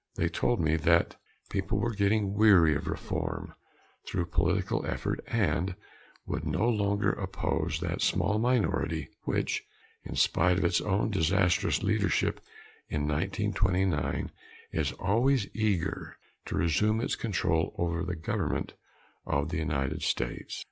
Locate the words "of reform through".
2.75-4.31